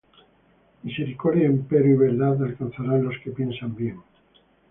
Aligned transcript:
Misericordia 0.81 1.45
empero 1.45 1.87
y 1.87 1.93
verdad 1.93 2.41
alcanzarán 2.43 3.03
los 3.03 3.19
que 3.23 3.29
piensan 3.29 3.75
bien. 3.75 3.99